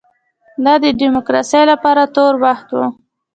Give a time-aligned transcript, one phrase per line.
[0.63, 2.77] دا د ډیموکراسۍ لپاره تور وخت و.